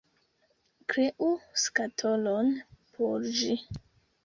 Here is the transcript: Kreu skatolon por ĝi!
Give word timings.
Kreu 0.93 1.29
skatolon 1.65 2.51
por 2.97 3.31
ĝi! 3.39 3.61